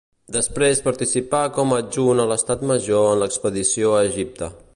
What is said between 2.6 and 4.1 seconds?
major en l'expedició a